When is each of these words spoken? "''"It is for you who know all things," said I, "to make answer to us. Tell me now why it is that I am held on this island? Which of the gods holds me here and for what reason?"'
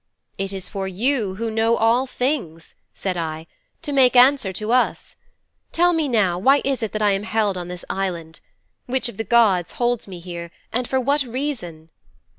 "''"It 0.39 0.51
is 0.51 0.67
for 0.67 0.87
you 0.87 1.35
who 1.35 1.51
know 1.51 1.77
all 1.77 2.07
things," 2.07 2.73
said 2.91 3.17
I, 3.17 3.45
"to 3.83 3.93
make 3.93 4.15
answer 4.15 4.51
to 4.51 4.71
us. 4.71 5.15
Tell 5.71 5.93
me 5.93 6.07
now 6.07 6.39
why 6.39 6.63
it 6.65 6.65
is 6.65 6.79
that 6.91 7.03
I 7.03 7.11
am 7.11 7.21
held 7.21 7.55
on 7.55 7.67
this 7.67 7.85
island? 7.87 8.39
Which 8.87 9.07
of 9.09 9.17
the 9.17 9.23
gods 9.23 9.73
holds 9.73 10.07
me 10.07 10.17
here 10.17 10.49
and 10.73 10.87
for 10.87 10.99
what 10.99 11.21
reason?"' 11.21 11.91